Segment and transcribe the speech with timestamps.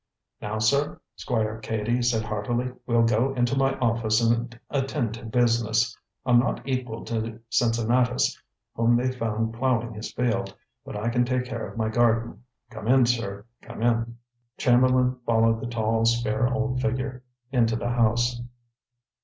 [0.41, 5.95] "Now, sir," Squire Cady said heartily, "we'll go into my office and attend to business.
[6.25, 8.35] I'm not equal to Cincinnatus,
[8.73, 12.43] whom they found plowing his field, but I can take care of my garden.
[12.71, 14.17] Come in, sir, come in."
[14.57, 17.21] Chamberlain followed the tall spare old figure
[17.51, 18.41] into the house.